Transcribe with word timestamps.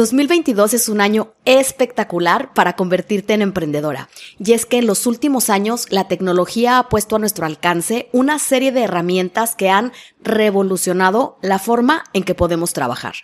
2022 0.00 0.72
es 0.72 0.88
un 0.88 1.02
año 1.02 1.34
espectacular 1.44 2.54
para 2.54 2.74
convertirte 2.74 3.34
en 3.34 3.42
emprendedora. 3.42 4.08
Y 4.42 4.52
es 4.52 4.64
que 4.64 4.78
en 4.78 4.86
los 4.86 5.06
últimos 5.06 5.50
años 5.50 5.88
la 5.90 6.08
tecnología 6.08 6.78
ha 6.78 6.88
puesto 6.88 7.16
a 7.16 7.18
nuestro 7.18 7.44
alcance 7.44 8.08
una 8.10 8.38
serie 8.38 8.72
de 8.72 8.84
herramientas 8.84 9.54
que 9.54 9.68
han 9.68 9.92
revolucionado 10.22 11.38
la 11.42 11.58
forma 11.58 12.04
en 12.12 12.24
que 12.24 12.34
podemos 12.34 12.72
trabajar. 12.72 13.14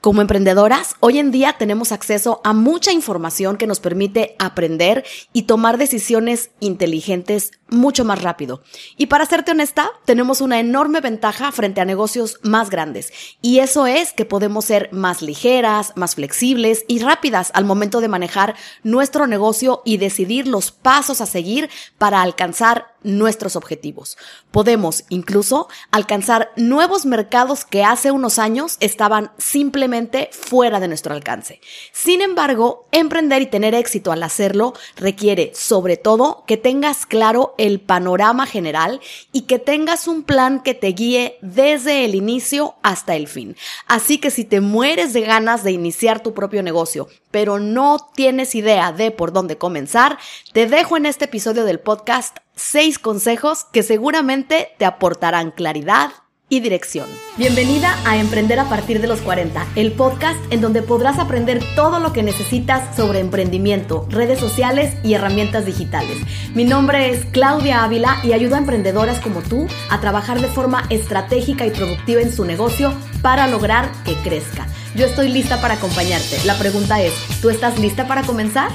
Como 0.00 0.20
emprendedoras, 0.20 0.94
hoy 1.00 1.18
en 1.18 1.30
día 1.30 1.54
tenemos 1.58 1.92
acceso 1.92 2.40
a 2.44 2.52
mucha 2.52 2.92
información 2.92 3.56
que 3.56 3.66
nos 3.66 3.80
permite 3.80 4.36
aprender 4.38 5.04
y 5.32 5.42
tomar 5.42 5.78
decisiones 5.78 6.50
inteligentes 6.60 7.52
mucho 7.68 8.04
más 8.04 8.22
rápido. 8.22 8.62
Y 8.96 9.06
para 9.06 9.26
serte 9.26 9.50
honesta, 9.50 9.90
tenemos 10.04 10.40
una 10.40 10.60
enorme 10.60 11.00
ventaja 11.00 11.50
frente 11.52 11.80
a 11.80 11.84
negocios 11.84 12.38
más 12.42 12.70
grandes. 12.70 13.12
Y 13.42 13.58
eso 13.58 13.86
es 13.86 14.12
que 14.12 14.24
podemos 14.24 14.64
ser 14.64 14.88
más 14.92 15.22
ligeras, 15.22 15.92
más 15.96 16.14
flexibles 16.14 16.84
y 16.88 17.00
rápidas 17.00 17.50
al 17.54 17.64
momento 17.64 18.00
de 18.00 18.08
manejar 18.08 18.54
nuestro 18.82 19.26
negocio 19.26 19.82
y 19.84 19.96
decidir 19.96 20.46
los 20.46 20.70
pasos 20.70 21.20
a 21.20 21.26
seguir 21.26 21.68
para 21.98 22.22
alcanzar 22.22 22.95
nuestros 23.06 23.56
objetivos. 23.56 24.18
Podemos 24.50 25.04
incluso 25.08 25.68
alcanzar 25.90 26.50
nuevos 26.56 27.06
mercados 27.06 27.64
que 27.64 27.84
hace 27.84 28.10
unos 28.10 28.38
años 28.38 28.76
estaban 28.80 29.30
simplemente 29.38 30.28
fuera 30.32 30.80
de 30.80 30.88
nuestro 30.88 31.14
alcance. 31.14 31.60
Sin 31.92 32.20
embargo, 32.20 32.86
emprender 32.92 33.40
y 33.42 33.46
tener 33.46 33.74
éxito 33.74 34.12
al 34.12 34.22
hacerlo 34.22 34.74
requiere 34.96 35.52
sobre 35.54 35.96
todo 35.96 36.44
que 36.46 36.56
tengas 36.56 37.06
claro 37.06 37.54
el 37.58 37.80
panorama 37.80 38.46
general 38.46 39.00
y 39.32 39.42
que 39.42 39.58
tengas 39.58 40.08
un 40.08 40.24
plan 40.24 40.62
que 40.62 40.74
te 40.74 40.88
guíe 40.88 41.38
desde 41.40 42.04
el 42.04 42.14
inicio 42.14 42.74
hasta 42.82 43.14
el 43.14 43.28
fin. 43.28 43.56
Así 43.86 44.18
que 44.18 44.30
si 44.30 44.44
te 44.44 44.60
mueres 44.60 45.12
de 45.12 45.20
ganas 45.20 45.62
de 45.62 45.70
iniciar 45.70 46.22
tu 46.22 46.34
propio 46.34 46.62
negocio, 46.62 47.08
pero 47.30 47.60
no 47.60 47.98
tienes 48.14 48.54
idea 48.54 48.92
de 48.92 49.10
por 49.10 49.32
dónde 49.32 49.58
comenzar, 49.58 50.18
te 50.52 50.66
dejo 50.66 50.96
en 50.96 51.06
este 51.06 51.26
episodio 51.26 51.64
del 51.64 51.80
podcast 51.80 52.38
seis 52.56 52.98
consejos 52.98 53.66
que 53.70 53.82
seguramente 53.82 54.70
te 54.78 54.86
aportarán 54.86 55.50
claridad 55.50 56.10
y 56.48 56.60
dirección. 56.60 57.06
Bienvenida 57.36 57.94
a 58.06 58.16
Emprender 58.16 58.58
a 58.60 58.68
partir 58.68 59.00
de 59.00 59.08
los 59.08 59.20
40, 59.20 59.66
el 59.74 59.92
podcast 59.92 60.38
en 60.50 60.60
donde 60.60 60.80
podrás 60.80 61.18
aprender 61.18 61.60
todo 61.74 61.98
lo 61.98 62.12
que 62.12 62.22
necesitas 62.22 62.96
sobre 62.96 63.18
emprendimiento, 63.18 64.06
redes 64.08 64.38
sociales 64.38 64.94
y 65.02 65.14
herramientas 65.14 65.66
digitales. 65.66 66.16
Mi 66.54 66.64
nombre 66.64 67.10
es 67.10 67.26
Claudia 67.26 67.84
Ávila 67.84 68.20
y 68.22 68.32
ayudo 68.32 68.54
a 68.54 68.58
emprendedoras 68.58 69.18
como 69.20 69.42
tú 69.42 69.66
a 69.90 70.00
trabajar 70.00 70.40
de 70.40 70.48
forma 70.48 70.84
estratégica 70.88 71.66
y 71.66 71.72
productiva 71.72 72.22
en 72.22 72.32
su 72.32 72.44
negocio 72.44 72.94
para 73.22 73.48
lograr 73.48 73.90
que 74.04 74.14
crezca. 74.22 74.66
Yo 74.94 75.06
estoy 75.06 75.28
lista 75.28 75.60
para 75.60 75.74
acompañarte. 75.74 76.38
La 76.46 76.56
pregunta 76.56 77.02
es, 77.02 77.12
¿tú 77.42 77.50
estás 77.50 77.78
lista 77.78 78.06
para 78.06 78.22
comenzar? 78.22 78.70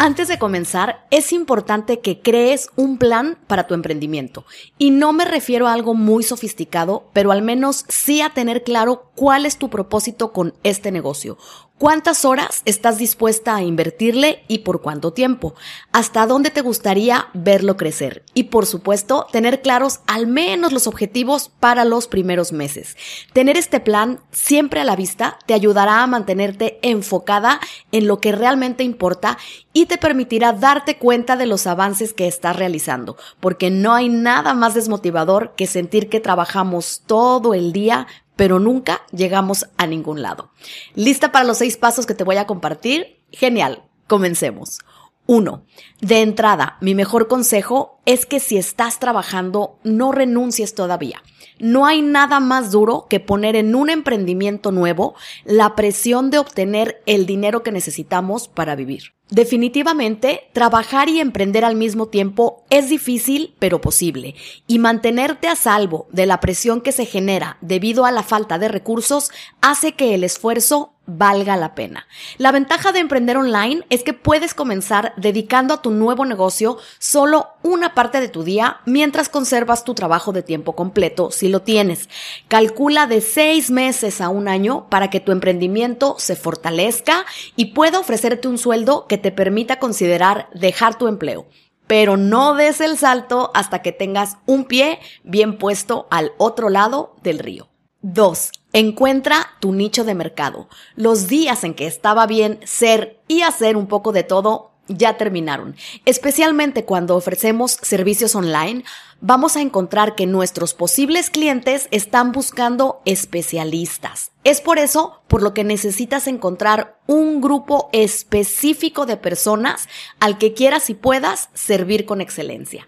Antes 0.00 0.28
de 0.28 0.38
comenzar, 0.38 1.04
es 1.10 1.32
importante 1.32 1.98
que 1.98 2.20
crees 2.20 2.70
un 2.76 2.98
plan 2.98 3.36
para 3.48 3.66
tu 3.66 3.74
emprendimiento. 3.74 4.44
Y 4.78 4.92
no 4.92 5.12
me 5.12 5.24
refiero 5.24 5.66
a 5.66 5.72
algo 5.72 5.94
muy 5.94 6.22
sofisticado, 6.22 7.08
pero 7.12 7.32
al 7.32 7.42
menos 7.42 7.84
sí 7.88 8.20
a 8.20 8.30
tener 8.30 8.62
claro 8.62 9.10
cuál 9.16 9.44
es 9.44 9.58
tu 9.58 9.70
propósito 9.70 10.32
con 10.32 10.54
este 10.62 10.92
negocio. 10.92 11.36
¿Cuántas 11.78 12.24
horas 12.24 12.62
estás 12.64 12.98
dispuesta 12.98 13.54
a 13.54 13.62
invertirle 13.62 14.42
y 14.48 14.58
por 14.58 14.82
cuánto 14.82 15.12
tiempo? 15.12 15.54
¿Hasta 15.92 16.26
dónde 16.26 16.50
te 16.50 16.60
gustaría 16.60 17.28
verlo 17.34 17.76
crecer? 17.76 18.24
Y 18.34 18.44
por 18.44 18.66
supuesto, 18.66 19.28
tener 19.30 19.62
claros 19.62 20.00
al 20.08 20.26
menos 20.26 20.72
los 20.72 20.88
objetivos 20.88 21.52
para 21.60 21.84
los 21.84 22.08
primeros 22.08 22.50
meses. 22.50 22.96
Tener 23.32 23.56
este 23.56 23.78
plan 23.78 24.18
siempre 24.32 24.80
a 24.80 24.84
la 24.84 24.96
vista 24.96 25.38
te 25.46 25.54
ayudará 25.54 26.02
a 26.02 26.08
mantenerte 26.08 26.80
enfocada 26.82 27.60
en 27.92 28.08
lo 28.08 28.20
que 28.20 28.32
realmente 28.32 28.82
importa 28.82 29.38
y 29.72 29.86
te 29.86 29.98
permitirá 29.98 30.52
darte 30.52 30.98
cuenta 30.98 31.36
de 31.36 31.46
los 31.46 31.68
avances 31.68 32.12
que 32.12 32.26
estás 32.26 32.56
realizando, 32.56 33.16
porque 33.38 33.70
no 33.70 33.94
hay 33.94 34.08
nada 34.08 34.52
más 34.52 34.74
desmotivador 34.74 35.54
que 35.54 35.68
sentir 35.68 36.08
que 36.08 36.18
trabajamos 36.18 37.02
todo 37.06 37.54
el 37.54 37.72
día 37.72 38.08
pero 38.38 38.60
nunca 38.60 39.02
llegamos 39.10 39.66
a 39.78 39.88
ningún 39.88 40.22
lado. 40.22 40.52
¿Lista 40.94 41.32
para 41.32 41.44
los 41.44 41.58
seis 41.58 41.76
pasos 41.76 42.06
que 42.06 42.14
te 42.14 42.22
voy 42.22 42.36
a 42.36 42.46
compartir? 42.46 43.18
Genial, 43.32 43.82
comencemos. 44.06 44.78
Uno, 45.26 45.64
de 46.00 46.22
entrada, 46.22 46.78
mi 46.80 46.94
mejor 46.94 47.26
consejo 47.26 48.00
es 48.06 48.26
que 48.26 48.38
si 48.38 48.56
estás 48.56 49.00
trabajando, 49.00 49.80
no 49.82 50.12
renuncies 50.12 50.76
todavía. 50.76 51.20
No 51.58 51.84
hay 51.84 52.00
nada 52.00 52.38
más 52.38 52.70
duro 52.70 53.06
que 53.10 53.18
poner 53.18 53.56
en 53.56 53.74
un 53.74 53.90
emprendimiento 53.90 54.70
nuevo 54.70 55.16
la 55.44 55.74
presión 55.74 56.30
de 56.30 56.38
obtener 56.38 57.02
el 57.06 57.26
dinero 57.26 57.64
que 57.64 57.72
necesitamos 57.72 58.46
para 58.46 58.76
vivir. 58.76 59.14
Definitivamente, 59.30 60.48
trabajar 60.54 61.10
y 61.10 61.20
emprender 61.20 61.64
al 61.64 61.76
mismo 61.76 62.06
tiempo 62.06 62.64
es 62.70 62.88
difícil, 62.88 63.54
pero 63.58 63.80
posible, 63.80 64.34
y 64.66 64.78
mantenerte 64.78 65.48
a 65.48 65.56
salvo 65.56 66.06
de 66.12 66.24
la 66.24 66.40
presión 66.40 66.80
que 66.80 66.92
se 66.92 67.04
genera 67.04 67.58
debido 67.60 68.06
a 68.06 68.10
la 68.10 68.22
falta 68.22 68.58
de 68.58 68.68
recursos 68.68 69.30
hace 69.60 69.92
que 69.92 70.14
el 70.14 70.24
esfuerzo 70.24 70.94
valga 71.08 71.56
la 71.56 71.74
pena. 71.74 72.06
La 72.36 72.52
ventaja 72.52 72.92
de 72.92 73.00
emprender 73.00 73.36
online 73.36 73.84
es 73.88 74.04
que 74.04 74.12
puedes 74.12 74.54
comenzar 74.54 75.14
dedicando 75.16 75.74
a 75.74 75.82
tu 75.82 75.90
nuevo 75.90 76.24
negocio 76.24 76.78
solo 76.98 77.48
una 77.62 77.94
parte 77.94 78.20
de 78.20 78.28
tu 78.28 78.44
día 78.44 78.80
mientras 78.84 79.28
conservas 79.28 79.84
tu 79.84 79.94
trabajo 79.94 80.32
de 80.32 80.42
tiempo 80.42 80.76
completo 80.76 81.30
si 81.32 81.48
lo 81.48 81.62
tienes. 81.62 82.08
Calcula 82.46 83.06
de 83.06 83.22
seis 83.22 83.70
meses 83.70 84.20
a 84.20 84.28
un 84.28 84.46
año 84.46 84.86
para 84.90 85.08
que 85.10 85.20
tu 85.20 85.32
emprendimiento 85.32 86.16
se 86.18 86.36
fortalezca 86.36 87.24
y 87.56 87.72
pueda 87.72 87.98
ofrecerte 87.98 88.46
un 88.46 88.58
sueldo 88.58 89.06
que 89.08 89.18
te 89.18 89.32
permita 89.32 89.78
considerar 89.78 90.48
dejar 90.54 90.98
tu 90.98 91.08
empleo 91.08 91.46
pero 91.86 92.18
no 92.18 92.54
des 92.54 92.82
el 92.82 92.98
salto 92.98 93.50
hasta 93.54 93.80
que 93.80 93.92
tengas 93.92 94.36
un 94.44 94.66
pie 94.66 94.98
bien 95.24 95.56
puesto 95.56 96.06
al 96.10 96.32
otro 96.36 96.68
lado 96.68 97.16
del 97.22 97.38
río. 97.38 97.68
2. 98.02 98.50
Encuentra 98.72 99.48
tu 99.60 99.72
nicho 99.72 100.04
de 100.04 100.14
mercado. 100.14 100.68
Los 100.94 101.26
días 101.26 101.64
en 101.64 101.74
que 101.74 101.86
estaba 101.86 102.26
bien 102.26 102.60
ser 102.64 103.20
y 103.26 103.42
hacer 103.42 103.76
un 103.76 103.86
poco 103.86 104.12
de 104.12 104.24
todo 104.24 104.72
ya 104.88 105.16
terminaron. 105.16 105.76
Especialmente 106.04 106.84
cuando 106.84 107.14
ofrecemos 107.16 107.78
servicios 107.82 108.34
online, 108.34 108.84
vamos 109.20 109.56
a 109.56 109.60
encontrar 109.60 110.14
que 110.14 110.26
nuestros 110.26 110.74
posibles 110.74 111.30
clientes 111.30 111.88
están 111.90 112.32
buscando 112.32 113.00
especialistas. 113.04 114.32
Es 114.44 114.60
por 114.60 114.78
eso 114.78 115.22
por 115.28 115.42
lo 115.42 115.52
que 115.54 115.64
necesitas 115.64 116.26
encontrar 116.26 116.98
un 117.06 117.40
grupo 117.40 117.90
específico 117.92 119.06
de 119.06 119.16
personas 119.16 119.88
al 120.20 120.38
que 120.38 120.54
quieras 120.54 120.88
y 120.90 120.94
puedas 120.94 121.50
servir 121.54 122.06
con 122.06 122.20
excelencia. 122.20 122.86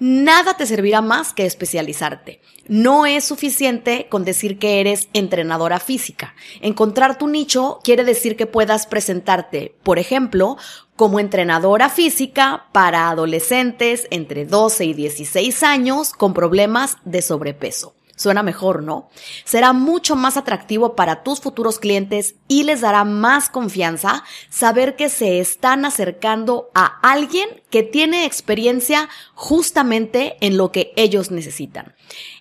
Nada 0.00 0.54
te 0.54 0.64
servirá 0.64 1.02
más 1.02 1.34
que 1.34 1.44
especializarte. 1.44 2.40
No 2.66 3.04
es 3.04 3.22
suficiente 3.24 4.06
con 4.08 4.24
decir 4.24 4.58
que 4.58 4.80
eres 4.80 5.10
entrenadora 5.12 5.78
física. 5.78 6.34
Encontrar 6.62 7.18
tu 7.18 7.28
nicho 7.28 7.80
quiere 7.84 8.02
decir 8.04 8.34
que 8.34 8.46
puedas 8.46 8.86
presentarte, 8.86 9.74
por 9.82 9.98
ejemplo, 9.98 10.56
como 10.96 11.20
entrenadora 11.20 11.90
física 11.90 12.68
para 12.72 13.10
adolescentes 13.10 14.06
entre 14.10 14.46
12 14.46 14.86
y 14.86 14.94
16 14.94 15.62
años 15.62 16.12
con 16.14 16.32
problemas 16.32 16.96
de 17.04 17.20
sobrepeso. 17.20 17.94
Suena 18.20 18.42
mejor, 18.42 18.82
¿no? 18.82 19.08
Será 19.44 19.72
mucho 19.72 20.14
más 20.14 20.36
atractivo 20.36 20.94
para 20.94 21.22
tus 21.22 21.40
futuros 21.40 21.78
clientes 21.78 22.34
y 22.48 22.64
les 22.64 22.82
dará 22.82 23.04
más 23.04 23.48
confianza 23.48 24.24
saber 24.50 24.94
que 24.94 25.08
se 25.08 25.40
están 25.40 25.86
acercando 25.86 26.68
a 26.74 26.84
alguien 27.00 27.48
que 27.70 27.82
tiene 27.82 28.26
experiencia 28.26 29.08
justamente 29.34 30.36
en 30.42 30.58
lo 30.58 30.70
que 30.70 30.92
ellos 30.96 31.30
necesitan. 31.30 31.94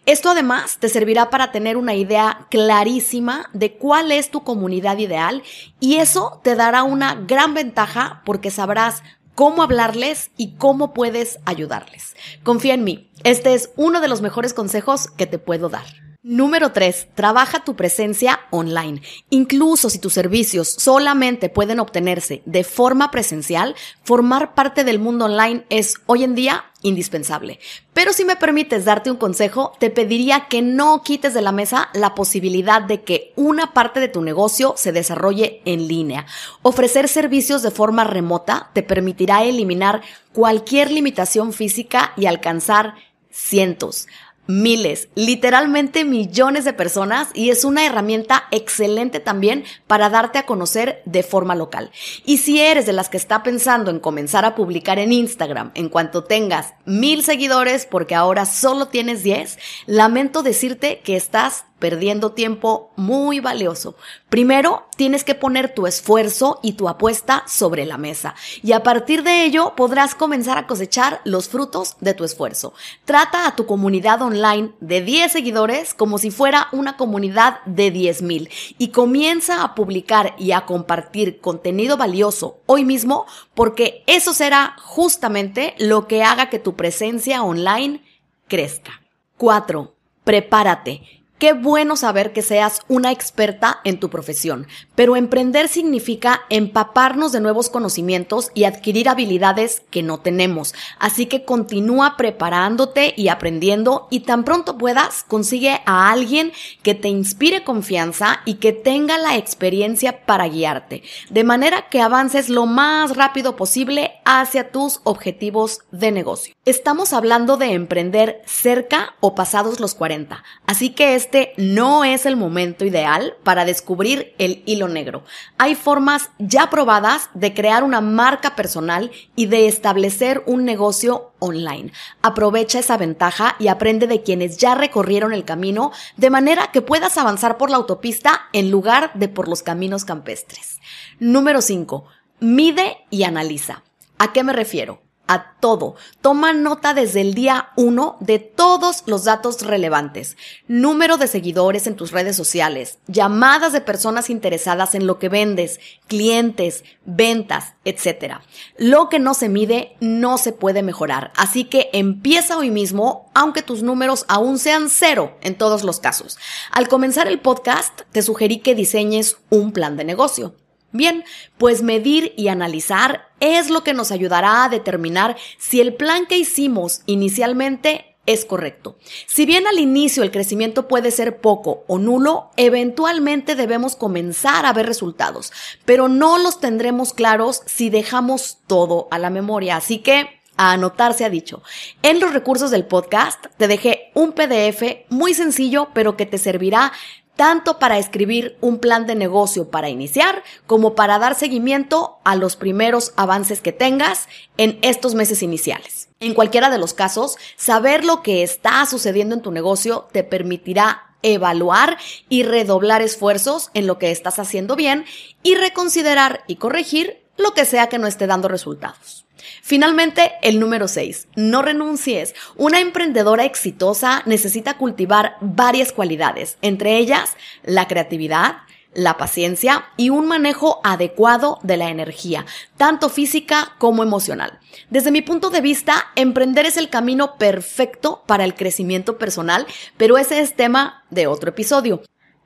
Esto 0.05 0.31
además 0.31 0.79
te 0.81 0.89
servirá 0.89 1.29
para 1.29 1.53
tener 1.53 1.77
una 1.77 1.95
idea 1.95 2.47
clarísima 2.51 3.49
de 3.53 3.77
cuál 3.77 4.11
es 4.11 4.31
tu 4.31 4.43
comunidad 4.43 4.97
ideal 4.97 5.43
y 5.79 5.95
eso 5.95 6.41
te 6.43 6.55
dará 6.55 6.83
una 6.83 7.15
gran 7.15 7.53
ventaja 7.53 8.21
porque 8.25 8.51
sabrás 8.51 9.01
cómo 9.39 9.63
hablarles 9.63 10.31
y 10.35 10.55
cómo 10.57 10.93
puedes 10.93 11.39
ayudarles. 11.45 12.17
Confía 12.43 12.73
en 12.73 12.83
mí, 12.83 13.09
este 13.23 13.53
es 13.53 13.71
uno 13.77 14.01
de 14.01 14.09
los 14.09 14.21
mejores 14.21 14.53
consejos 14.53 15.07
que 15.11 15.27
te 15.27 15.39
puedo 15.39 15.69
dar. 15.69 15.85
Número 16.21 16.73
3. 16.73 17.11
Trabaja 17.15 17.63
tu 17.63 17.77
presencia 17.77 18.41
online. 18.51 19.01
Incluso 19.29 19.89
si 19.89 19.99
tus 19.99 20.11
servicios 20.11 20.67
solamente 20.67 21.47
pueden 21.47 21.79
obtenerse 21.79 22.41
de 22.45 22.65
forma 22.65 23.09
presencial, 23.09 23.73
formar 24.03 24.53
parte 24.53 24.83
del 24.83 24.99
mundo 24.99 25.23
online 25.23 25.63
es 25.69 25.93
hoy 26.07 26.25
en 26.25 26.35
día 26.35 26.65
indispensable. 26.81 27.61
Pero 27.93 28.11
si 28.11 28.25
me 28.25 28.35
permites 28.35 28.83
darte 28.83 29.09
un 29.09 29.15
consejo, 29.15 29.71
te 29.79 29.89
pediría 29.91 30.47
que 30.49 30.61
no 30.61 31.03
quites 31.03 31.33
de 31.33 31.41
la 31.41 31.53
mesa 31.53 31.87
la 31.93 32.15
posibilidad 32.15 32.81
de 32.81 33.01
que 33.01 33.31
una 33.37 33.71
parte 33.71 34.01
de 34.01 34.09
tu 34.09 34.21
negocio 34.21 34.73
se 34.75 34.91
desarrolle 34.91 35.61
en 35.63 35.87
línea. 35.87 36.25
Ofrecer 36.63 37.07
servicios 37.07 37.61
de 37.61 37.71
forma 37.71 38.03
remota 38.03 38.71
te 38.73 38.83
permitirá 38.83 39.45
eliminar 39.45 40.01
cualquier 40.33 40.91
limitación 40.91 41.53
física 41.53 42.11
y 42.17 42.25
alcanzar 42.25 42.95
cientos, 43.31 44.07
miles, 44.49 45.09
literalmente 45.13 46.03
millones 46.03 46.65
de 46.65 46.73
personas 46.73 47.29
y 47.35 47.51
es 47.51 47.63
una 47.63 47.85
herramienta 47.85 48.45
excelente 48.49 49.19
también 49.19 49.63
para 49.85 50.09
darte 50.09 50.39
a 50.39 50.47
conocer 50.47 51.03
de 51.05 51.21
forma 51.21 51.53
local. 51.53 51.91
Y 52.25 52.37
si 52.37 52.59
eres 52.59 52.87
de 52.87 52.93
las 52.93 53.09
que 53.09 53.17
está 53.17 53.43
pensando 53.43 53.91
en 53.91 53.99
comenzar 53.99 54.45
a 54.45 54.55
publicar 54.55 54.97
en 54.97 55.13
Instagram 55.13 55.69
en 55.75 55.87
cuanto 55.87 56.23
tengas 56.23 56.73
mil 56.85 57.23
seguidores 57.23 57.85
porque 57.85 58.15
ahora 58.15 58.47
solo 58.47 58.87
tienes 58.87 59.21
10, 59.21 59.59
lamento 59.85 60.41
decirte 60.41 61.01
que 61.03 61.15
estás 61.15 61.65
perdiendo 61.79 62.33
tiempo 62.33 62.91
muy 62.95 63.39
valioso. 63.39 63.95
Primero, 64.29 64.85
tienes 64.95 65.23
que 65.23 65.33
poner 65.33 65.73
tu 65.73 65.87
esfuerzo 65.87 66.59
y 66.61 66.73
tu 66.73 66.89
apuesta 66.89 67.43
sobre 67.47 67.85
la 67.85 67.97
mesa 67.97 68.35
y 68.61 68.73
a 68.73 68.83
partir 68.83 69.23
de 69.23 69.45
ello 69.45 69.73
podrás 69.75 70.13
comenzar 70.13 70.57
a 70.57 70.67
cosechar 70.67 71.21
los 71.23 71.49
frutos 71.49 71.95
de 72.01 72.13
tu 72.13 72.23
esfuerzo. 72.23 72.73
Trata 73.05 73.47
a 73.47 73.55
tu 73.55 73.65
comunidad 73.65 74.21
online 74.21 74.71
de 74.79 75.01
10 75.01 75.31
seguidores 75.31 75.93
como 75.93 76.17
si 76.17 76.31
fuera 76.31 76.67
una 76.71 76.97
comunidad 76.97 77.61
de 77.65 77.91
10 77.91 78.21
mil 78.21 78.49
y 78.77 78.89
comienza 78.89 79.63
a 79.63 79.73
publicar 79.73 80.35
y 80.37 80.51
a 80.51 80.65
compartir 80.65 81.39
contenido 81.39 81.97
valioso 81.97 82.59
hoy 82.65 82.85
mismo 82.85 83.25
porque 83.53 84.03
eso 84.05 84.33
será 84.33 84.75
justamente 84.81 85.75
lo 85.79 86.07
que 86.07 86.23
haga 86.23 86.49
que 86.49 86.59
tu 86.59 86.75
presencia 86.75 87.43
online 87.43 88.03
crezca. 88.47 89.01
4. 89.37 89.95
Prepárate. 90.23 91.18
Qué 91.39 91.53
bueno 91.53 91.95
saber 91.95 92.33
que 92.33 92.41
seas 92.41 92.81
una 92.89 93.13
experta 93.13 93.79
en 93.85 93.97
tu 93.97 94.09
profesión, 94.09 94.67
pero 94.95 95.15
emprender 95.15 95.69
significa 95.69 96.41
empaparnos 96.49 97.31
de 97.31 97.39
nuevos 97.39 97.69
conocimientos 97.69 98.51
y 98.53 98.65
adquirir 98.65 99.07
habilidades 99.07 99.81
que 99.89 100.03
no 100.03 100.19
tenemos. 100.19 100.75
Así 100.99 101.27
que 101.27 101.45
continúa 101.45 102.17
preparándote 102.17 103.13
y 103.15 103.29
aprendiendo 103.29 104.09
y 104.11 104.19
tan 104.21 104.43
pronto 104.43 104.77
puedas 104.77 105.23
consigue 105.23 105.79
a 105.85 106.11
alguien 106.11 106.51
que 106.83 106.93
te 106.93 107.07
inspire 107.07 107.63
confianza 107.63 108.41
y 108.43 108.55
que 108.55 108.73
tenga 108.73 109.17
la 109.17 109.37
experiencia 109.37 110.25
para 110.25 110.49
guiarte, 110.49 111.03
de 111.29 111.43
manera 111.45 111.87
que 111.87 112.01
avances 112.01 112.49
lo 112.49 112.65
más 112.65 113.15
rápido 113.15 113.55
posible 113.55 114.11
hacia 114.25 114.71
tus 114.73 114.99
objetivos 115.05 115.83
de 115.91 116.11
negocio. 116.11 116.58
Estamos 116.69 117.13
hablando 117.13 117.57
de 117.57 117.73
emprender 117.73 118.43
cerca 118.45 119.15
o 119.21 119.33
pasados 119.33 119.79
los 119.79 119.95
40, 119.95 120.43
así 120.67 120.91
que 120.91 121.15
es 121.15 121.23
este 121.23 121.53
no 121.57 122.03
es 122.03 122.27
el 122.27 122.35
momento 122.35 122.85
ideal 122.85 123.35
para 123.41 123.65
descubrir 123.65 124.35
el 124.37 124.61
hilo 124.67 124.87
negro. 124.87 125.23
Hay 125.57 125.73
formas 125.73 126.29
ya 126.37 126.69
probadas 126.69 127.31
de 127.33 127.55
crear 127.55 127.83
una 127.83 128.01
marca 128.01 128.55
personal 128.55 129.09
y 129.35 129.47
de 129.47 129.67
establecer 129.67 130.43
un 130.45 130.63
negocio 130.63 131.33
online. 131.39 131.91
Aprovecha 132.21 132.77
esa 132.77 132.97
ventaja 132.97 133.55
y 133.57 133.69
aprende 133.69 134.05
de 134.05 134.21
quienes 134.21 134.57
ya 134.57 134.75
recorrieron 134.75 135.33
el 135.33 135.45
camino 135.45 135.91
de 136.17 136.29
manera 136.29 136.69
que 136.71 136.83
puedas 136.83 137.17
avanzar 137.17 137.57
por 137.57 137.71
la 137.71 137.77
autopista 137.77 138.41
en 138.53 138.69
lugar 138.69 139.09
de 139.15 139.27
por 139.27 139.47
los 139.47 139.63
caminos 139.63 140.05
campestres. 140.05 140.79
Número 141.17 141.63
5. 141.63 142.05
Mide 142.41 142.97
y 143.09 143.23
analiza. 143.23 143.81
¿A 144.19 144.33
qué 144.33 144.43
me 144.43 144.53
refiero? 144.53 145.08
A 145.29 145.53
todo. 145.59 145.95
Toma 146.21 146.53
nota 146.53 146.93
desde 146.93 147.21
el 147.21 147.35
día 147.35 147.69
1 147.77 148.17
de 148.19 148.39
todos 148.39 149.03
los 149.05 149.25
datos 149.25 149.61
relevantes. 149.61 150.35
Número 150.67 151.17
de 151.17 151.27
seguidores 151.27 151.85
en 151.85 151.95
tus 151.95 152.11
redes 152.11 152.35
sociales, 152.35 152.97
llamadas 153.07 153.71
de 153.71 153.79
personas 153.79 154.31
interesadas 154.31 154.95
en 154.95 155.05
lo 155.05 155.19
que 155.19 155.29
vendes, 155.29 155.79
clientes, 156.07 156.83
ventas, 157.05 157.75
etc. 157.85 158.37
Lo 158.77 159.07
que 159.09 159.19
no 159.19 159.35
se 159.35 159.49
mide 159.49 159.95
no 159.99 160.39
se 160.39 160.51
puede 160.51 160.81
mejorar. 160.81 161.31
Así 161.35 161.63
que 161.63 161.91
empieza 161.93 162.57
hoy 162.57 162.71
mismo, 162.71 163.29
aunque 163.35 163.61
tus 163.61 163.83
números 163.83 164.25
aún 164.27 164.57
sean 164.57 164.89
cero 164.89 165.37
en 165.41 165.55
todos 165.55 165.83
los 165.83 165.99
casos. 165.99 166.39
Al 166.71 166.87
comenzar 166.87 167.27
el 167.27 167.39
podcast, 167.39 168.01
te 168.11 168.23
sugerí 168.23 168.59
que 168.59 168.73
diseñes 168.73 169.37
un 169.51 169.73
plan 169.73 169.95
de 169.95 170.05
negocio. 170.05 170.55
Bien, 170.91 171.23
pues 171.57 171.81
medir 171.81 172.33
y 172.35 172.47
analizar 172.47 173.29
es 173.39 173.69
lo 173.69 173.83
que 173.83 173.93
nos 173.93 174.11
ayudará 174.11 174.63
a 174.63 174.69
determinar 174.69 175.37
si 175.57 175.81
el 175.81 175.93
plan 175.93 176.25
que 176.25 176.37
hicimos 176.37 177.01
inicialmente 177.05 178.17
es 178.25 178.45
correcto. 178.45 178.95
Si 179.25 179.45
bien 179.45 179.65
al 179.65 179.79
inicio 179.79 180.21
el 180.21 180.29
crecimiento 180.29 180.87
puede 180.87 181.09
ser 181.09 181.41
poco 181.41 181.83
o 181.87 181.97
nulo, 181.97 182.51
eventualmente 182.57 183.55
debemos 183.55 183.95
comenzar 183.95 184.65
a 184.67 184.73
ver 184.73 184.85
resultados, 184.85 185.51
pero 185.85 186.07
no 186.07 186.37
los 186.37 186.59
tendremos 186.59 187.13
claros 187.13 187.63
si 187.65 187.89
dejamos 187.89 188.59
todo 188.67 189.07
a 189.09 189.17
la 189.17 189.31
memoria. 189.31 189.77
Así 189.77 189.99
que 189.99 190.39
a 190.57 190.73
anotar 190.73 191.13
se 191.13 191.25
ha 191.25 191.29
dicho. 191.29 191.63
En 192.03 192.19
los 192.19 192.33
recursos 192.33 192.69
del 192.69 192.85
podcast 192.85 193.45
te 193.57 193.67
dejé 193.67 194.11
un 194.13 194.33
PDF 194.33 195.07
muy 195.09 195.33
sencillo, 195.33 195.87
pero 195.93 196.17
que 196.17 196.25
te 196.25 196.37
servirá 196.37 196.91
tanto 197.39 197.79
para 197.79 197.97
escribir 197.97 198.57
un 198.59 198.79
plan 198.79 199.07
de 199.07 199.15
negocio 199.15 199.71
para 199.71 199.87
iniciar 199.87 200.43
como 200.67 200.93
para 200.93 201.17
dar 201.19 201.35
seguimiento 201.35 202.19
a 202.25 202.35
los 202.35 202.57
primeros 202.57 203.13
avances 203.15 203.61
que 203.61 203.71
tengas 203.71 204.27
en 204.57 204.77
estos 204.81 205.15
meses 205.15 205.41
iniciales. 205.41 206.09
En 206.19 206.33
cualquiera 206.33 206.69
de 206.69 206.77
los 206.77 206.93
casos, 206.93 207.37
saber 207.55 208.03
lo 208.03 208.23
que 208.23 208.43
está 208.43 208.85
sucediendo 208.85 209.35
en 209.35 209.41
tu 209.41 209.51
negocio 209.51 210.09
te 210.11 210.25
permitirá 210.25 211.15
evaluar 211.21 211.97
y 212.27 212.43
redoblar 212.43 213.01
esfuerzos 213.01 213.71
en 213.73 213.87
lo 213.87 213.97
que 213.99 214.11
estás 214.11 214.37
haciendo 214.37 214.75
bien 214.75 215.05
y 215.41 215.55
reconsiderar 215.55 216.43
y 216.45 216.57
corregir 216.57 217.23
lo 217.37 217.53
que 217.53 217.63
sea 217.63 217.87
que 217.87 217.99
no 217.99 218.07
esté 218.07 218.27
dando 218.27 218.49
resultados. 218.49 219.25
Finalmente, 219.61 220.33
el 220.41 220.59
número 220.59 220.87
6. 220.87 221.27
No 221.35 221.61
renuncies. 221.61 222.35
Una 222.55 222.79
emprendedora 222.79 223.45
exitosa 223.45 224.23
necesita 224.25 224.77
cultivar 224.77 225.37
varias 225.41 225.91
cualidades, 225.91 226.57
entre 226.61 226.97
ellas 226.97 227.35
la 227.63 227.87
creatividad, 227.87 228.57
la 228.93 229.17
paciencia 229.17 229.85
y 229.97 230.09
un 230.09 230.27
manejo 230.27 230.81
adecuado 230.83 231.59
de 231.63 231.77
la 231.77 231.89
energía, 231.89 232.45
tanto 232.77 233.09
física 233.09 233.75
como 233.77 234.03
emocional. 234.03 234.59
Desde 234.89 235.11
mi 235.11 235.21
punto 235.21 235.49
de 235.49 235.61
vista, 235.61 236.07
emprender 236.15 236.65
es 236.65 236.77
el 236.77 236.89
camino 236.89 237.37
perfecto 237.37 238.23
para 238.25 238.45
el 238.45 238.55
crecimiento 238.55 239.17
personal, 239.17 239.67
pero 239.97 240.17
ese 240.17 240.39
es 240.41 240.55
tema 240.55 241.03
de 241.09 241.27
otro 241.27 241.49
episodio. 241.49 242.01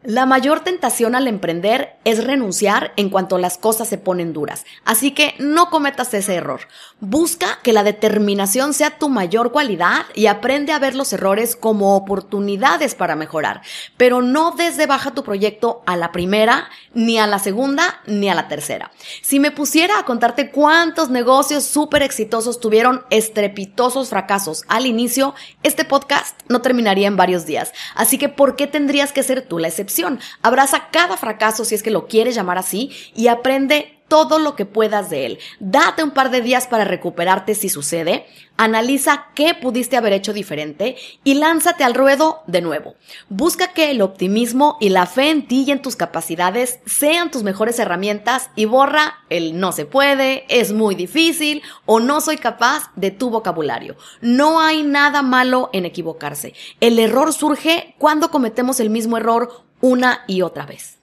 La 0.06 0.26
mayor 0.26 0.60
tentación 0.60 1.16
al 1.16 1.30
emprender 1.30 1.96
es 2.04 2.22
renunciar 2.26 2.92
en 2.98 3.10
cuanto 3.10 3.38
las 3.38 3.58
cosas 3.58 3.88
se 3.88 3.98
ponen 3.98 4.34
duras, 4.34 4.66
así 4.84 5.12
que 5.12 5.34
no 5.40 5.70
cometas 5.70 6.14
ese 6.14 6.36
error. 6.36 6.68
Busca 7.00 7.60
que 7.64 7.72
la 7.72 7.86
determinación 7.86 8.74
sea 8.74 8.98
tu 8.98 9.08
mayor 9.08 9.54
cualidad 9.54 10.06
y 10.14 10.26
aprende 10.26 10.74
a 10.74 10.80
ver 10.80 10.94
los 10.94 11.14
errores 11.14 11.56
como 11.56 11.96
oportunidades 11.96 12.96
para 12.96 13.16
mejorar, 13.16 13.62
pero 13.96 14.22
no 14.22 14.52
desde 14.52 14.88
baja 14.88 15.12
tu 15.12 15.24
proyecto 15.24 15.84
a 15.86 15.96
la 15.96 16.12
primera, 16.12 16.68
ni 16.94 17.18
a 17.18 17.26
la 17.26 17.40
segunda, 17.40 18.02
ni 18.06 18.28
a 18.28 18.36
la 18.36 18.50
tercera. 18.50 18.92
Si 19.22 19.40
me 19.40 19.52
pusiera 19.52 20.00
a 20.00 20.04
contarte 20.04 20.52
cuántos 20.52 21.12
negocios 21.12 21.64
súper 21.64 22.04
exitosos 22.04 22.60
tuvieron 22.60 23.06
estrepitosos 23.10 24.10
fracasos 24.10 24.66
al 24.68 24.86
inicio, 24.86 25.34
este 25.64 25.86
podcast 25.86 26.38
no 26.50 26.62
terminaría 26.62 27.08
en 27.08 27.16
varios 27.16 27.46
días, 27.46 27.72
así 27.96 28.18
que 28.18 28.28
¿por 28.28 28.58
qué 28.58 28.68
tendrías 28.68 29.14
que 29.14 29.24
ser 29.24 29.44
tú 29.44 29.60
la 29.60 29.70
excepción? 29.70 29.93
Abraza 30.42 30.90
cada 30.92 31.18
fracaso 31.18 31.66
si 31.66 31.76
es 31.76 31.84
que 31.84 31.92
lo 31.92 32.08
quieres 32.08 32.36
llamar 32.36 32.58
así 32.58 32.92
y 33.16 33.28
aprende 33.28 34.00
todo 34.08 34.40
lo 34.40 34.56
que 34.56 34.66
puedas 34.66 35.10
de 35.10 35.26
él. 35.26 35.40
Date 35.60 36.04
un 36.04 36.12
par 36.12 36.32
de 36.32 36.42
días 36.42 36.68
para 36.68 36.86
recuperarte 36.86 37.56
si 37.56 37.70
sucede, 37.70 38.26
analiza 38.58 39.28
qué 39.36 39.54
pudiste 39.54 39.98
haber 39.98 40.14
hecho 40.14 40.34
diferente 40.34 40.96
y 41.24 41.36
lánzate 41.36 41.84
al 41.84 41.94
ruedo 41.94 42.44
de 42.48 42.62
nuevo. 42.62 42.96
Busca 43.30 43.74
que 43.74 43.92
el 43.92 44.02
optimismo 44.02 44.78
y 44.80 44.90
la 44.90 45.06
fe 45.06 45.30
en 45.30 45.48
ti 45.48 45.64
y 45.68 45.72
en 45.72 45.82
tus 45.82 45.96
capacidades 45.96 46.80
sean 46.86 47.32
tus 47.32 47.44
mejores 47.44 47.80
herramientas 47.80 48.50
y 48.56 48.66
borra 48.66 49.16
el 49.30 49.60
no 49.60 49.72
se 49.72 49.86
puede, 49.86 50.46
es 50.50 50.72
muy 50.74 50.96
difícil 50.96 51.62
o 51.86 52.00
no 52.00 52.22
soy 52.22 52.38
capaz 52.38 52.92
de 52.96 53.12
tu 53.12 53.30
vocabulario. 53.30 53.96
No 54.22 54.60
hay 54.62 54.84
nada 54.84 55.22
malo 55.22 55.70
en 55.74 55.86
equivocarse. 55.86 56.54
El 56.80 57.00
error 57.00 57.34
surge 57.34 57.96
cuando 57.98 58.30
cometemos 58.30 58.80
el 58.80 58.90
mismo 58.90 59.18
error 59.18 59.64
una 59.82 60.24
y 60.28 60.42
otra 60.42 60.66
vez. 60.66 61.03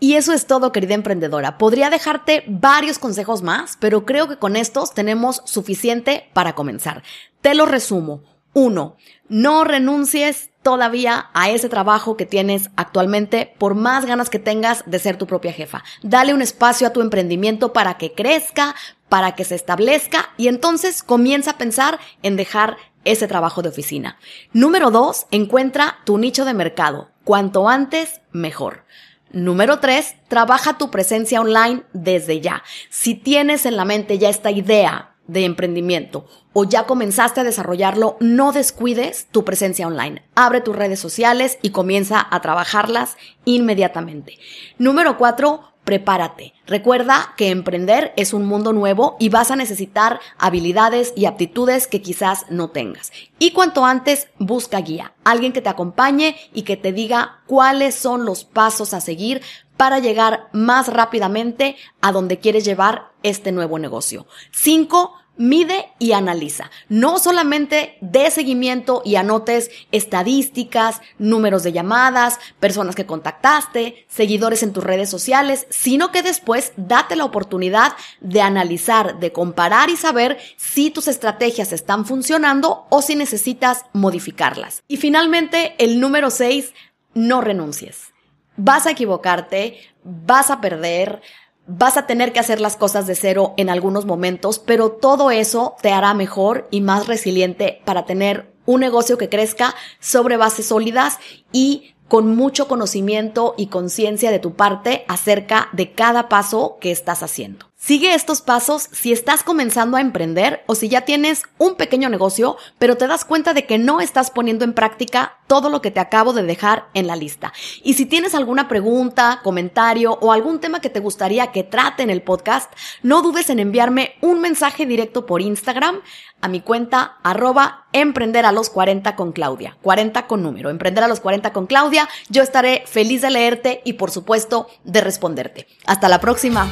Y 0.00 0.14
eso 0.14 0.32
es 0.32 0.46
todo, 0.46 0.72
querida 0.72 0.94
emprendedora. 0.94 1.58
Podría 1.58 1.90
dejarte 1.90 2.44
varios 2.48 2.98
consejos 2.98 3.42
más, 3.42 3.76
pero 3.78 4.06
creo 4.06 4.28
que 4.28 4.38
con 4.38 4.56
estos 4.56 4.94
tenemos 4.94 5.42
suficiente 5.44 6.30
para 6.32 6.54
comenzar. 6.54 7.02
Te 7.42 7.54
lo 7.54 7.66
resumo. 7.66 8.22
Uno, 8.54 8.96
no 9.28 9.62
renuncies 9.62 10.50
todavía 10.62 11.30
a 11.34 11.50
ese 11.50 11.68
trabajo 11.68 12.16
que 12.16 12.26
tienes 12.26 12.70
actualmente 12.76 13.54
por 13.58 13.74
más 13.74 14.06
ganas 14.06 14.30
que 14.30 14.38
tengas 14.38 14.82
de 14.86 14.98
ser 14.98 15.16
tu 15.18 15.26
propia 15.26 15.52
jefa. 15.52 15.84
Dale 16.02 16.34
un 16.34 16.42
espacio 16.42 16.86
a 16.86 16.92
tu 16.92 17.00
emprendimiento 17.00 17.72
para 17.72 17.96
que 17.98 18.12
crezca, 18.12 18.74
para 19.08 19.34
que 19.34 19.44
se 19.44 19.54
establezca 19.54 20.30
y 20.36 20.48
entonces 20.48 21.02
comienza 21.02 21.52
a 21.52 21.58
pensar 21.58 22.00
en 22.22 22.36
dejar 22.36 22.76
ese 23.04 23.28
trabajo 23.28 23.62
de 23.62 23.68
oficina. 23.68 24.18
Número 24.52 24.90
dos, 24.90 25.26
encuentra 25.30 25.98
tu 26.04 26.18
nicho 26.18 26.44
de 26.44 26.54
mercado. 26.54 27.10
Cuanto 27.24 27.68
antes, 27.68 28.20
mejor. 28.32 28.84
Número 29.32 29.78
3. 29.78 30.16
Trabaja 30.26 30.76
tu 30.76 30.90
presencia 30.90 31.40
online 31.40 31.84
desde 31.92 32.40
ya. 32.40 32.64
Si 32.88 33.14
tienes 33.14 33.64
en 33.64 33.76
la 33.76 33.84
mente 33.84 34.18
ya 34.18 34.28
esta 34.28 34.50
idea 34.50 35.14
de 35.28 35.44
emprendimiento 35.44 36.26
o 36.52 36.64
ya 36.64 36.84
comenzaste 36.86 37.40
a 37.40 37.44
desarrollarlo, 37.44 38.16
no 38.18 38.50
descuides 38.50 39.28
tu 39.30 39.44
presencia 39.44 39.86
online. 39.86 40.24
Abre 40.34 40.60
tus 40.60 40.74
redes 40.74 40.98
sociales 40.98 41.58
y 41.62 41.70
comienza 41.70 42.26
a 42.28 42.40
trabajarlas 42.40 43.16
inmediatamente. 43.44 44.38
Número 44.78 45.16
cuatro, 45.16 45.62
prepárate. 45.90 46.54
Recuerda 46.68 47.34
que 47.36 47.50
emprender 47.50 48.12
es 48.16 48.32
un 48.32 48.46
mundo 48.46 48.72
nuevo 48.72 49.16
y 49.18 49.28
vas 49.28 49.50
a 49.50 49.56
necesitar 49.56 50.20
habilidades 50.38 51.12
y 51.16 51.24
aptitudes 51.24 51.88
que 51.88 52.00
quizás 52.00 52.46
no 52.48 52.70
tengas. 52.70 53.10
Y 53.40 53.50
cuanto 53.50 53.84
antes, 53.84 54.28
busca 54.38 54.80
guía, 54.80 55.12
alguien 55.24 55.52
que 55.52 55.62
te 55.62 55.68
acompañe 55.68 56.36
y 56.54 56.62
que 56.62 56.76
te 56.76 56.92
diga 56.92 57.40
cuáles 57.46 57.96
son 57.96 58.24
los 58.24 58.44
pasos 58.44 58.94
a 58.94 59.00
seguir 59.00 59.42
para 59.76 59.98
llegar 59.98 60.48
más 60.52 60.86
rápidamente 60.86 61.74
a 62.00 62.12
donde 62.12 62.38
quieres 62.38 62.64
llevar 62.64 63.10
este 63.24 63.50
nuevo 63.50 63.80
negocio. 63.80 64.28
Cinco, 64.52 65.14
mide 65.40 65.88
y 65.98 66.12
analiza. 66.12 66.70
No 66.90 67.18
solamente 67.18 67.96
de 68.02 68.30
seguimiento 68.30 69.00
y 69.06 69.16
anotes 69.16 69.70
estadísticas, 69.90 71.00
números 71.18 71.62
de 71.62 71.72
llamadas, 71.72 72.38
personas 72.60 72.94
que 72.94 73.06
contactaste, 73.06 74.04
seguidores 74.06 74.62
en 74.62 74.74
tus 74.74 74.84
redes 74.84 75.08
sociales, 75.08 75.66
sino 75.70 76.12
que 76.12 76.22
después 76.22 76.74
date 76.76 77.16
la 77.16 77.24
oportunidad 77.24 77.94
de 78.20 78.42
analizar, 78.42 79.18
de 79.18 79.32
comparar 79.32 79.88
y 79.88 79.96
saber 79.96 80.38
si 80.58 80.90
tus 80.90 81.08
estrategias 81.08 81.72
están 81.72 82.04
funcionando 82.04 82.86
o 82.90 83.00
si 83.00 83.16
necesitas 83.16 83.86
modificarlas. 83.94 84.82
Y 84.88 84.98
finalmente, 84.98 85.74
el 85.78 86.00
número 86.00 86.28
6, 86.28 86.74
no 87.14 87.40
renuncies. 87.40 88.12
Vas 88.58 88.86
a 88.86 88.90
equivocarte, 88.90 89.80
vas 90.04 90.50
a 90.50 90.60
perder, 90.60 91.22
Vas 91.66 91.96
a 91.96 92.06
tener 92.06 92.32
que 92.32 92.40
hacer 92.40 92.60
las 92.60 92.76
cosas 92.76 93.06
de 93.06 93.14
cero 93.14 93.54
en 93.56 93.70
algunos 93.70 94.04
momentos, 94.04 94.58
pero 94.58 94.90
todo 94.90 95.30
eso 95.30 95.76
te 95.82 95.92
hará 95.92 96.14
mejor 96.14 96.66
y 96.70 96.80
más 96.80 97.06
resiliente 97.06 97.80
para 97.84 98.06
tener 98.06 98.52
un 98.66 98.80
negocio 98.80 99.18
que 99.18 99.28
crezca 99.28 99.74
sobre 100.00 100.36
bases 100.36 100.66
sólidas 100.66 101.18
y 101.52 101.94
con 102.08 102.34
mucho 102.34 102.66
conocimiento 102.66 103.54
y 103.56 103.68
conciencia 103.68 104.32
de 104.32 104.40
tu 104.40 104.54
parte 104.54 105.04
acerca 105.06 105.68
de 105.72 105.92
cada 105.92 106.28
paso 106.28 106.78
que 106.80 106.90
estás 106.90 107.22
haciendo. 107.22 107.69
Sigue 107.82 108.12
estos 108.12 108.42
pasos 108.42 108.90
si 108.92 109.10
estás 109.10 109.42
comenzando 109.42 109.96
a 109.96 110.02
emprender 110.02 110.62
o 110.66 110.74
si 110.74 110.90
ya 110.90 111.00
tienes 111.06 111.44
un 111.56 111.76
pequeño 111.76 112.10
negocio, 112.10 112.58
pero 112.78 112.98
te 112.98 113.06
das 113.06 113.24
cuenta 113.24 113.54
de 113.54 113.64
que 113.64 113.78
no 113.78 114.02
estás 114.02 114.30
poniendo 114.30 114.66
en 114.66 114.74
práctica 114.74 115.38
todo 115.46 115.70
lo 115.70 115.80
que 115.80 115.90
te 115.90 115.98
acabo 115.98 116.34
de 116.34 116.42
dejar 116.42 116.88
en 116.92 117.06
la 117.06 117.16
lista. 117.16 117.54
Y 117.82 117.94
si 117.94 118.04
tienes 118.04 118.34
alguna 118.34 118.68
pregunta, 118.68 119.40
comentario 119.42 120.18
o 120.20 120.30
algún 120.30 120.60
tema 120.60 120.82
que 120.82 120.90
te 120.90 121.00
gustaría 121.00 121.52
que 121.52 121.64
trate 121.64 122.02
en 122.02 122.10
el 122.10 122.20
podcast, 122.20 122.70
no 123.02 123.22
dudes 123.22 123.48
en 123.48 123.58
enviarme 123.58 124.12
un 124.20 124.42
mensaje 124.42 124.84
directo 124.84 125.24
por 125.24 125.40
Instagram 125.40 126.02
a 126.42 126.48
mi 126.48 126.60
cuenta 126.60 127.16
arroba 127.22 127.86
emprender 127.94 128.44
a 128.44 128.52
los 128.52 128.68
40 128.68 129.16
con 129.16 129.32
Claudia. 129.32 129.78
40 129.80 130.26
con 130.26 130.42
número, 130.42 130.68
emprender 130.68 131.02
a 131.02 131.08
los 131.08 131.20
40 131.20 131.54
con 131.54 131.66
Claudia. 131.66 132.10
Yo 132.28 132.42
estaré 132.42 132.84
feliz 132.86 133.22
de 133.22 133.30
leerte 133.30 133.80
y 133.86 133.94
por 133.94 134.10
supuesto 134.10 134.68
de 134.84 135.00
responderte. 135.00 135.66
Hasta 135.86 136.10
la 136.10 136.20
próxima. 136.20 136.70